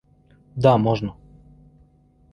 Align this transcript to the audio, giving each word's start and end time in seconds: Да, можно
Да, 0.55 0.73
можно 0.79 1.13